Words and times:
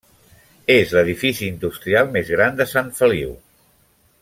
És 0.75 0.93
l'edifici 0.95 1.45
industrial 1.49 2.09
més 2.17 2.33
gran 2.37 2.59
de 2.63 2.69
Sant 2.73 2.91
Feliu. 3.03 3.37